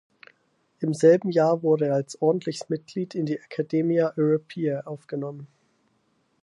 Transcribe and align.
Im 0.79 0.95
selben 0.95 1.29
Jahr 1.29 1.61
wurde 1.61 1.85
er 1.89 1.93
als 1.93 2.19
ordentliches 2.23 2.69
Mitglied 2.69 3.13
in 3.13 3.27
die 3.27 3.37
Academia 3.37 4.11
Europaea 4.17 4.81
aufgenommen. 4.87 5.45